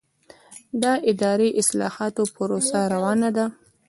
[0.81, 3.45] د اداري اصلاحاتو پروسه روانه ده؟